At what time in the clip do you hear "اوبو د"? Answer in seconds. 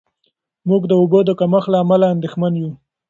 1.01-1.29